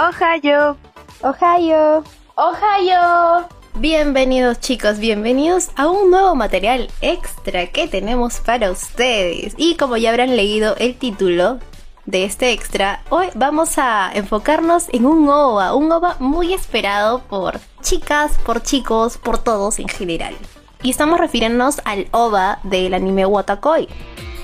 [0.00, 0.78] Ohio.
[1.20, 2.02] Ohio.
[2.34, 3.48] Ohio.
[3.74, 9.52] Bienvenidos chicos, bienvenidos a un nuevo material extra que tenemos para ustedes.
[9.58, 11.58] Y como ya habrán leído el título
[12.06, 17.60] de este extra, hoy vamos a enfocarnos en un OVA, un OVA muy esperado por
[17.82, 20.34] chicas, por chicos, por todos en general.
[20.82, 23.86] Y estamos refiriéndonos al OVA del anime Watakoi.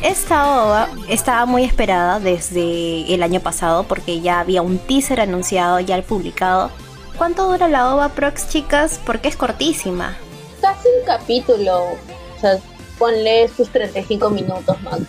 [0.03, 5.81] Esta ova estaba muy esperada desde el año pasado porque ya había un teaser anunciado,
[5.81, 6.71] ya publicado.
[7.17, 9.01] ¿Cuánto dura la ova Prox, chicas?
[9.05, 10.17] Porque es cortísima.
[10.61, 11.93] Casi un capítulo.
[12.37, 12.59] O sea,
[12.99, 15.01] ponle sus 35 minutos más.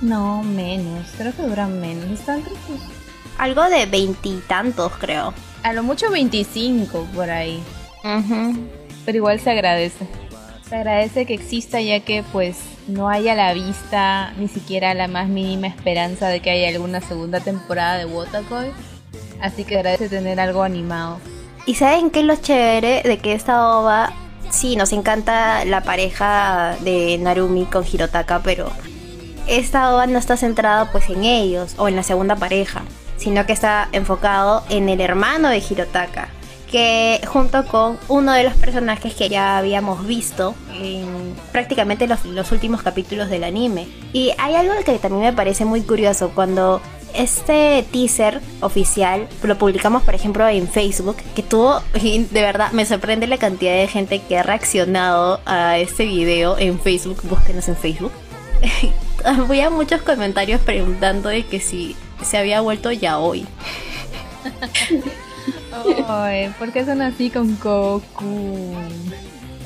[0.00, 1.06] No, menos.
[1.16, 2.18] Creo que duran menos.
[2.18, 2.42] Están
[3.38, 5.32] Algo de veintitantos, creo.
[5.62, 7.62] A lo mucho 25 por ahí.
[9.04, 10.06] Pero igual se agradece.
[10.68, 12.56] Se agradece que exista ya que pues
[12.88, 17.00] no hay a la vista ni siquiera la más mínima esperanza de que haya alguna
[17.00, 18.72] segunda temporada de Wotakoi.
[19.40, 21.18] Así que agradece tener algo animado.
[21.66, 24.12] ¿Y saben qué es lo chévere de que esta ova,
[24.50, 28.70] sí, nos encanta la pareja de Narumi con Hirotaka, pero
[29.46, 32.82] esta ova no está centrada pues en ellos o en la segunda pareja,
[33.16, 36.28] sino que está enfocado en el hermano de Hirotaka,
[36.72, 42.82] que junto con uno de los personajes que ya habíamos visto en prácticamente los, últimos
[42.82, 43.86] capítulos del anime.
[44.14, 46.80] Y hay algo que también me parece muy curioso cuando
[47.14, 53.26] este teaser oficial lo publicamos por ejemplo en Facebook que tuvo de verdad me sorprende
[53.26, 57.20] la cantidad de gente que ha reaccionado a este video en Facebook.
[57.24, 58.12] Búsquenos en Facebook.
[59.24, 63.46] Había muchos comentarios preguntando de que si se había vuelto ya hoy
[66.08, 68.74] Ay, ¿por qué son así con Goku?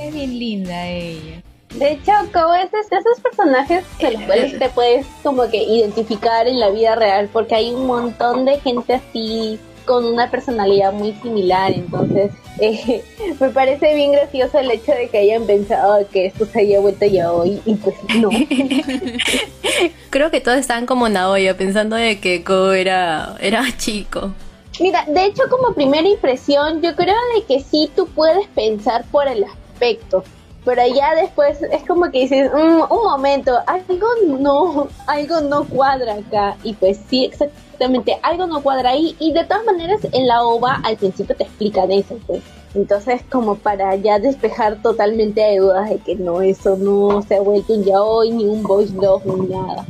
[0.00, 1.42] Es bien linda ella.
[1.74, 6.46] De hecho, como es de esos personajes que los cuales te puedes como que identificar
[6.46, 11.12] en la vida real, porque hay un montón de gente así con una personalidad muy
[11.22, 13.05] similar, entonces eh,
[13.39, 17.05] me parece bien gracioso el hecho de que hayan pensado que esto se haya vuelto
[17.06, 18.30] ya hoy y pues no.
[20.11, 24.33] Creo que todos estaban como Naoya pensando de que Ko era, era chico.
[24.81, 29.27] Mira, de hecho como primera impresión yo creo de que sí tú puedes pensar por
[29.27, 30.23] el aspecto,
[30.64, 36.14] pero ya después es como que dices, mm, un momento, algo no, algo no cuadra
[36.14, 40.42] acá y pues sí, exactamente, algo no cuadra ahí y de todas maneras en la
[40.45, 42.43] ova al principio te explican eso, pues.
[42.75, 47.41] Entonces, como para ya despejar totalmente de dudas de que no, eso no se ha
[47.41, 49.87] vuelto un yaoi, ni un voice love, ni nada.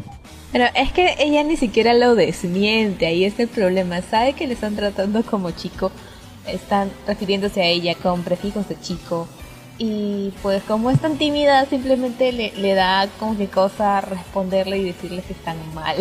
[0.53, 4.01] Pero es que ella ni siquiera lo desmiente, ahí es el problema.
[4.03, 5.91] Sabe que le están tratando como chico,
[6.47, 9.29] están refiriéndose a ella con prefijos de chico.
[9.79, 14.85] Y pues como es tan tímida, simplemente le, le da como que cosa responderle y
[14.85, 15.97] decirle que están mal.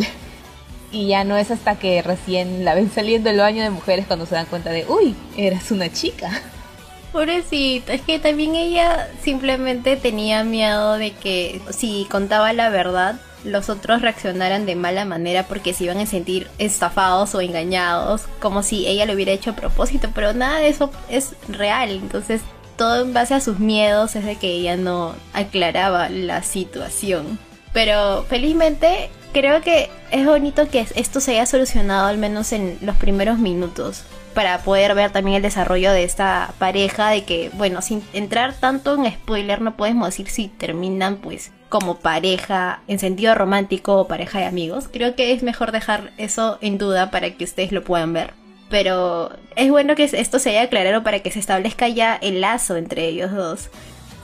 [0.91, 4.25] Y ya no es hasta que recién la ven saliendo el baño de mujeres cuando
[4.25, 6.41] se dan cuenta de, uy, eras una chica.
[7.11, 13.69] Pobrecita, es que también ella simplemente tenía miedo de que si contaba la verdad, los
[13.69, 18.87] otros reaccionaran de mala manera porque se iban a sentir estafados o engañados, como si
[18.87, 22.41] ella lo hubiera hecho a propósito, pero nada de eso es real, entonces
[22.75, 27.39] todo en base a sus miedos es de que ella no aclaraba la situación.
[27.71, 32.95] Pero felizmente creo que es bonito que esto se haya solucionado al menos en los
[32.95, 34.03] primeros minutos
[34.33, 38.95] para poder ver también el desarrollo de esta pareja de que bueno sin entrar tanto
[38.95, 44.39] en spoiler no podemos decir si terminan pues como pareja en sentido romántico o pareja
[44.39, 44.87] de amigos.
[44.89, 48.33] Creo que es mejor dejar eso en duda para que ustedes lo puedan ver.
[48.69, 52.77] Pero es bueno que esto se haya aclarado para que se establezca ya el lazo
[52.77, 53.69] entre ellos dos.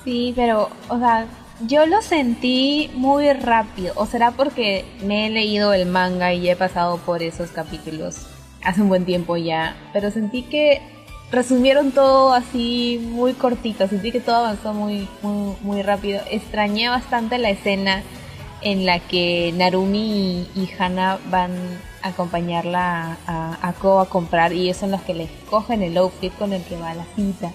[0.06, 1.28] Sí, pero, o sea,
[1.68, 3.96] yo lo sentí muy rápido.
[3.98, 8.28] O será porque me he leído el manga y he pasado por esos capítulos
[8.64, 9.76] hace un buen tiempo ya.
[9.92, 10.82] Pero sentí que
[11.32, 16.22] resumieron todo así muy cortito, sentí que todo avanzó muy, muy, muy rápido.
[16.30, 18.04] Extrañé bastante la escena
[18.62, 21.52] en la que Narumi y, Hana van
[22.04, 25.98] a acompañarla a, a, Ko a comprar y ellos son los que le cogen el
[25.98, 27.52] outfit con el que va a la cita.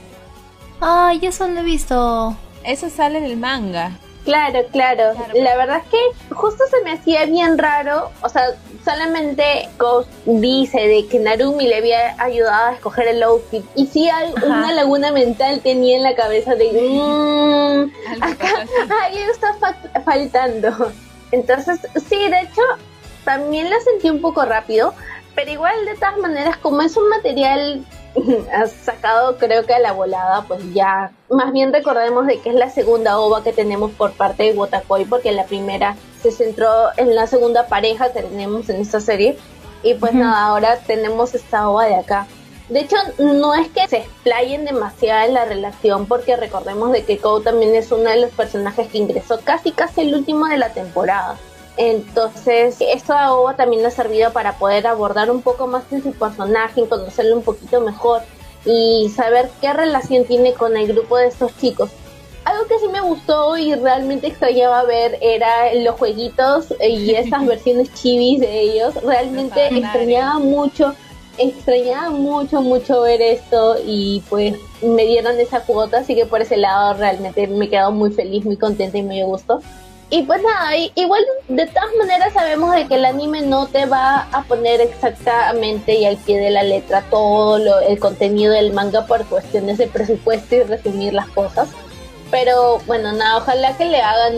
[0.80, 2.36] Ay, eso no he visto.
[2.64, 3.92] Eso sale en el manga.
[4.26, 8.10] Claro, claro, La verdad es que justo se me hacía bien raro.
[8.22, 8.42] O sea,
[8.84, 13.64] solamente Ghost dice de que Narumi le había ayudado a escoger el outfit.
[13.76, 16.72] Y sí, hay una laguna mental tenía en la cabeza de.
[16.72, 18.66] Mmm, acá
[19.04, 19.56] alguien está
[20.04, 20.90] faltando.
[21.30, 21.78] Entonces,
[22.08, 22.62] sí, de hecho,
[23.24, 24.92] también la sentí un poco rápido.
[25.36, 27.84] Pero igual, de todas maneras, como es un material
[28.52, 32.54] has sacado creo que a la volada, pues ya, más bien recordemos de que es
[32.54, 37.14] la segunda ova que tenemos por parte de Wotakoi, porque la primera se centró en
[37.14, 39.36] la segunda pareja que tenemos en esta serie,
[39.82, 42.26] y pues nada, ahora tenemos esta ova de acá.
[42.68, 47.18] De hecho, no es que se explayen demasiado en la relación, porque recordemos de que
[47.18, 50.70] Kou también es uno de los personajes que ingresó casi casi el último de la
[50.70, 51.36] temporada.
[51.76, 56.88] Entonces, esta OVA también ha servido para poder abordar un poco más en su personaje,
[56.88, 58.22] conocerlo un poquito mejor
[58.64, 61.90] y saber qué relación tiene con el grupo de estos chicos.
[62.44, 67.92] Algo que sí me gustó y realmente extrañaba ver era los jueguitos y esas versiones
[67.94, 68.94] chivis de ellos.
[69.02, 70.94] Realmente extrañaba mucho,
[71.38, 76.56] extrañaba mucho, mucho ver esto y pues me dieron esa cuota, así que por ese
[76.56, 79.60] lado realmente me he quedado muy feliz, muy contenta y muy a gusto.
[80.08, 84.28] Y pues nada, igual de todas maneras sabemos de que el anime no te va
[84.30, 89.04] a poner exactamente y al pie de la letra todo lo, el contenido del manga
[89.06, 91.70] por cuestiones de presupuesto y resumir las cosas.
[92.30, 94.34] Pero bueno, nada, ojalá que le hagan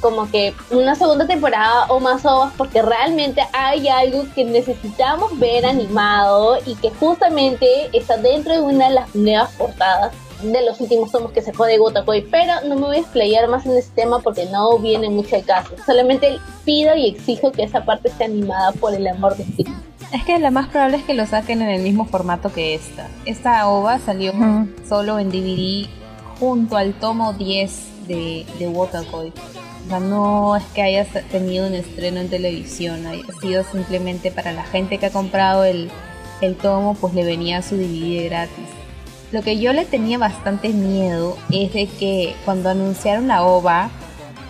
[0.00, 5.64] como que una segunda temporada o más ovas porque realmente hay algo que necesitamos ver
[5.64, 11.12] animado y que justamente está dentro de una de las nuevas portadas de los últimos
[11.12, 14.18] tomos que se de Gotakoi, pero no me voy a explayar más en este tema
[14.18, 15.74] porque no viene mucho el caso.
[15.86, 19.70] Solamente pido y exijo que esa parte esté animada por el amor de Steve.
[20.12, 23.08] Es que lo más probable es que lo saquen en el mismo formato que esta.
[23.24, 24.32] Esta OVA salió
[24.86, 25.88] solo en DVD
[26.38, 29.32] junto al tomo 10 de, de Wotakoi.
[29.86, 34.52] O sea, no es que haya tenido un estreno en televisión, ha sido simplemente para
[34.52, 35.90] la gente que ha comprado el,
[36.40, 38.81] el tomo, pues le venía su DVD gratis.
[39.32, 43.90] Lo que yo le tenía bastante miedo es de que cuando anunciaron la OVA,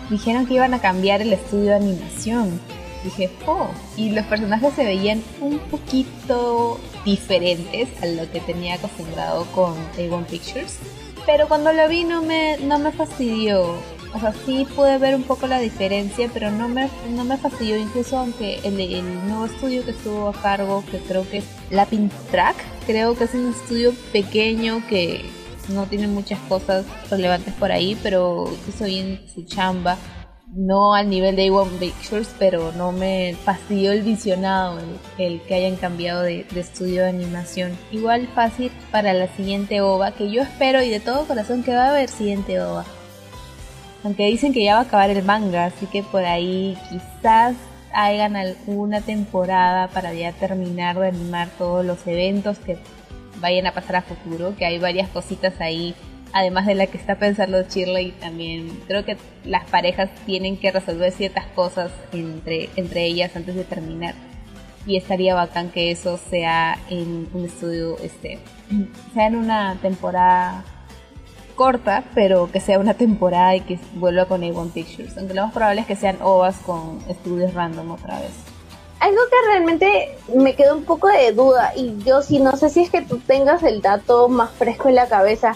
[0.09, 2.59] dijeron que iban a cambiar el estudio de animación.
[3.05, 9.45] Dije, oh, y los personajes se veían un poquito diferentes a lo que tenía acostumbrado
[9.53, 10.79] con A1 Pictures.
[11.25, 13.75] Pero cuando lo vi no me, no me fastidió.
[14.15, 17.77] O sea, sí pude ver un poco la diferencia, pero no me, no me fastidió.
[17.77, 18.75] Incluso aunque el,
[19.27, 22.55] nuevo estudio que estuvo a cargo, que creo que es Lapin Track,
[22.85, 25.25] creo que es un estudio pequeño que
[25.69, 29.97] no tiene muchas cosas relevantes por ahí, pero hizo bien su chamba.
[30.55, 34.77] No al nivel de A1 Pictures, pero no me fastidió el visionado,
[35.17, 37.71] el, que hayan cambiado de, de, estudio de animación.
[37.91, 41.85] Igual fácil para la siguiente OVA, que yo espero y de todo corazón que va
[41.85, 42.85] a haber siguiente OVA.
[44.03, 47.55] Aunque dicen que ya va a acabar el manga, así que por ahí quizás
[47.93, 52.77] hagan alguna temporada para ya terminar de animar todos los eventos que
[53.39, 55.95] vayan a pasar a futuro, que hay varias cositas ahí,
[56.33, 58.67] además de la que está pensando Shirley también.
[58.87, 59.15] Creo que
[59.45, 64.15] las parejas tienen que resolver ciertas cosas entre, entre ellas antes de terminar.
[64.85, 68.39] Y estaría bacán que eso sea en un estudio, este,
[69.13, 70.65] sea en una temporada
[71.55, 75.17] corta, pero que sea una temporada y que vuelva con A1 Pictures.
[75.17, 78.31] Aunque lo más probable es que sean OVAs con estudios random otra vez.
[78.99, 82.83] Algo que realmente me quedó un poco de duda, y yo sí no sé si
[82.83, 85.55] es que tú tengas el dato más fresco en la cabeza.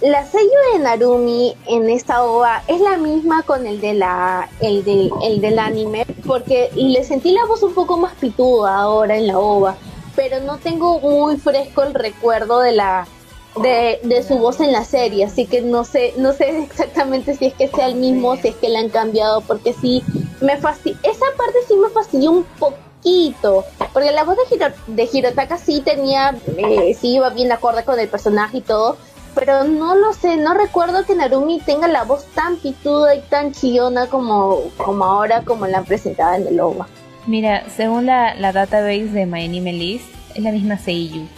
[0.00, 4.82] La sello de Narumi en esta OVA es la misma con el de la el
[4.82, 9.26] del, el del anime, porque le sentí la voz un poco más pituda ahora en
[9.26, 9.76] la OVA,
[10.16, 13.06] pero no tengo muy fresco el recuerdo de la
[13.56, 17.54] de, su voz en la serie, así que no sé, no sé exactamente si es
[17.54, 20.02] que sea el mismo, si es que le han cambiado, porque sí
[20.40, 25.58] me fastidió, esa parte sí me fastidió un poquito, porque la voz de, de Hirotaka
[25.58, 28.96] sí tenía, eh, sí iba bien acorde con el personaje y todo,
[29.34, 33.52] pero no lo sé, no recuerdo que Narumi tenga la voz tan pituda y tan
[33.52, 36.88] chillona como, como ahora, como la han presentado en el OVA.
[37.26, 40.00] Mira, según la, la database de My Anime
[40.34, 41.28] es la misma Seiyu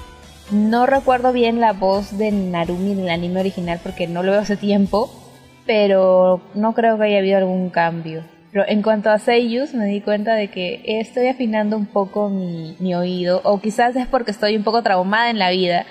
[0.51, 4.41] no recuerdo bien la voz de Narumi en el anime original porque no lo veo
[4.41, 5.11] hace tiempo,
[5.67, 8.25] pero no creo que haya habido algún cambio.
[8.53, 12.77] Pero en cuanto a Seiyus, me di cuenta de que estoy afinando un poco mi,
[12.81, 15.87] mi oído, o quizás es porque estoy un poco traumada en la vida,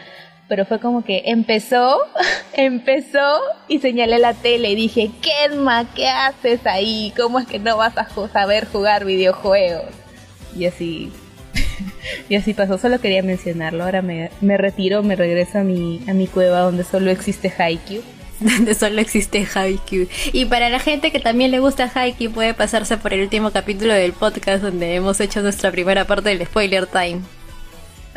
[0.48, 2.02] pero fue como que empezó,
[2.54, 7.14] empezó y señalé la tele y dije, Kenma, ¿qué haces ahí?
[7.18, 9.90] ¿Cómo es que no vas a saber jugar videojuegos?
[10.56, 11.12] Y así,
[12.30, 13.84] y así pasó, solo quería mencionarlo.
[13.84, 18.04] Ahora me, retiro, me regreso a mi, a mi cueva donde solo existe Haikyuu.
[18.40, 20.08] donde solo existe Haikyuu.
[20.34, 23.94] Y para la gente que también le gusta Haikyuu puede pasarse por el último capítulo
[23.94, 27.22] del podcast donde hemos hecho nuestra primera parte del spoiler time.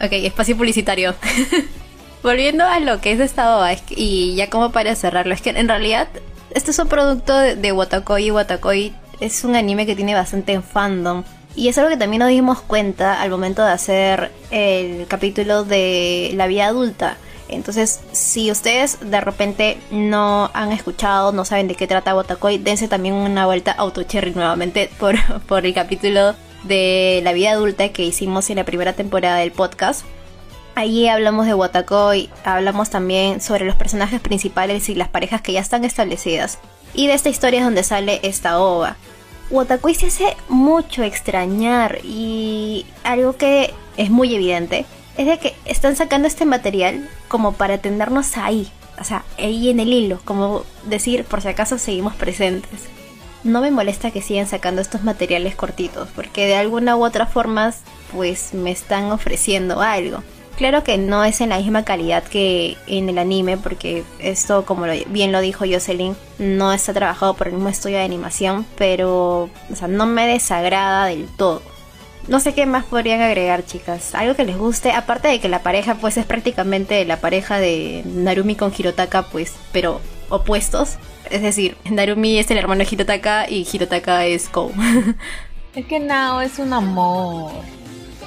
[0.03, 1.15] Ok, espacio publicitario.
[2.23, 5.69] Volviendo a lo que es esta OVA, y ya como para cerrarlo, es que en
[5.69, 6.09] realidad
[6.55, 11.25] este es un producto de, de Watakoi Watakoi es un anime que tiene bastante fandom.
[11.57, 16.33] Y es algo que también nos dimos cuenta al momento de hacer el capítulo de
[16.35, 17.17] la vida adulta.
[17.49, 22.89] Entonces, si ustedes de repente no han escuchado, no saben de qué trata Botacoy, dense
[22.89, 25.15] también una vuelta a Autocherry nuevamente por,
[25.47, 26.35] por el capítulo
[26.65, 30.05] de la vida adulta que hicimos en la primera temporada del podcast.
[30.75, 35.61] Allí hablamos de Watakoi, hablamos también sobre los personajes principales y las parejas que ya
[35.61, 36.59] están establecidas.
[36.95, 38.97] Y de esta historia es donde sale esta ova.
[39.55, 44.85] Watakoi se hace mucho extrañar y algo que es muy evidente
[45.17, 48.69] es de que están sacando este material como para tenernos ahí,
[49.01, 52.81] o sea, ahí en el hilo, como decir por si acaso seguimos presentes.
[53.45, 57.73] No me molesta que sigan sacando estos materiales cortitos, porque de alguna u otra forma
[58.13, 60.25] pues me están ofreciendo algo.
[60.57, 64.87] Claro que no es en la misma calidad que en el anime, porque esto, como
[65.09, 69.75] bien lo dijo Jocelyn, no está trabajado por el mismo estudio de animación, pero o
[69.75, 71.61] sea, no me desagrada del todo.
[72.29, 74.15] No sé qué más podrían agregar, chicas.
[74.15, 78.03] Algo que les guste, aparte de que la pareja, pues es prácticamente la pareja de
[78.07, 80.97] Narumi con Hirotaka, pues, pero opuestos.
[81.31, 84.73] Es decir, Narumi es el hermano de Hirotaka y Hirotaka es Kou.
[85.75, 87.51] es que Nao es un amor.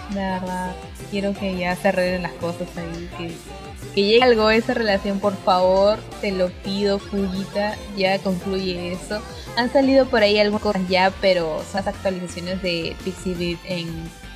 [0.10, 0.76] De verdad.
[1.12, 3.10] Quiero que ya se arreglen las cosas ahí.
[3.18, 6.00] Que, llegue algo a esa relación, por favor.
[6.22, 7.76] Te lo pido, Fujita.
[7.98, 9.22] Ya concluye eso.
[9.56, 13.88] Han salido por ahí algunas cosas ya, pero son las actualizaciones de Pixie en,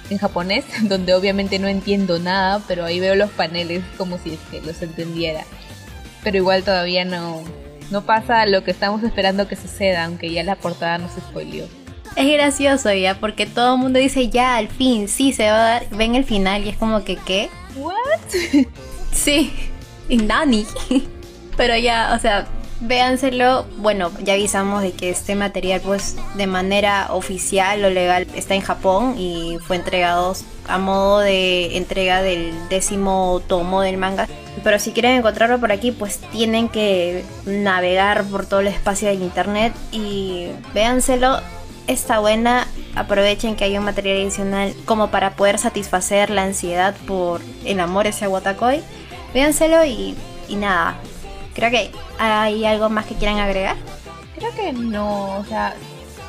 [0.10, 4.40] en japonés, donde obviamente no entiendo nada, pero ahí veo los paneles como si es
[4.50, 5.44] que los entendiera.
[6.24, 7.44] Pero igual todavía no,
[7.92, 11.81] no pasa lo que estamos esperando que suceda, aunque ya la portada nos spoileó.
[12.16, 15.70] Es gracioso ya, porque todo el mundo dice ya, al fin, sí, se va a
[15.70, 17.50] dar, ven el final y es como que, ¿qué?
[17.76, 17.96] ¿What?
[19.12, 19.54] sí,
[20.10, 20.66] y Nani.
[21.58, 22.48] Pero ya, o sea,
[22.82, 23.66] véanselo.
[23.78, 28.62] Bueno, ya avisamos de que este material, pues, de manera oficial o legal está en
[28.62, 30.34] Japón y fue entregado
[30.68, 34.28] a modo de entrega del décimo tomo del manga.
[34.64, 39.16] Pero si quieren encontrarlo por aquí, pues tienen que navegar por todo el espacio de
[39.16, 41.40] internet y véanselo.
[41.88, 47.42] Está buena, aprovechen que hay un material adicional como para poder satisfacer la ansiedad por
[47.66, 48.82] el amor ese Watakoi.
[49.34, 50.16] Véanselo y,
[50.48, 50.98] y nada,
[51.54, 53.76] Creo que hay algo más que quieran agregar.
[54.38, 55.76] Creo que no, o sea,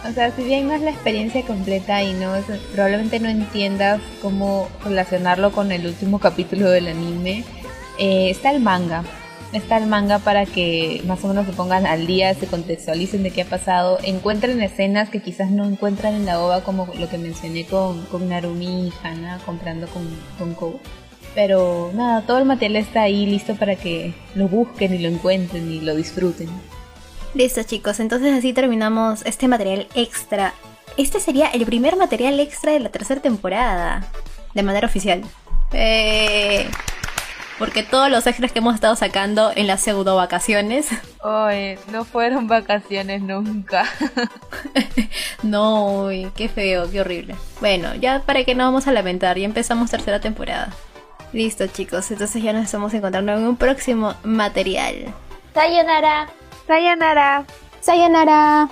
[0.08, 2.34] o sea, si bien no es la experiencia completa y no
[2.72, 7.44] probablemente no entiendas cómo relacionarlo con el último capítulo del anime,
[7.98, 9.04] eh, está el manga.
[9.52, 13.30] Está el manga para que más o menos se pongan al día, se contextualicen de
[13.30, 17.18] qué ha pasado, encuentren escenas que quizás no encuentran en la OVA, como lo que
[17.18, 20.80] mencioné con, con Narumi y Hana comprando con, con Kou.
[21.34, 25.70] Pero nada, todo el material está ahí listo para que lo busquen y lo encuentren
[25.70, 26.48] y lo disfruten.
[27.34, 30.54] Listo chicos, entonces así terminamos este material extra.
[30.96, 34.06] Este sería el primer material extra de la tercera temporada,
[34.54, 35.22] de manera oficial.
[35.72, 36.68] Eh,
[37.58, 40.88] porque todos los extras que hemos estado sacando en las pseudo vacaciones.
[41.22, 43.84] Ay, no fueron vacaciones nunca.
[45.42, 47.36] no, qué feo, qué horrible.
[47.60, 50.72] Bueno, ya para que no vamos a lamentar, ya empezamos tercera temporada.
[51.32, 52.10] Listo, chicos.
[52.10, 55.14] Entonces ya nos estamos encontrando en un próximo material.
[55.54, 56.28] Sayonara.
[56.66, 57.44] Sayonara.
[57.80, 58.68] Sayonara.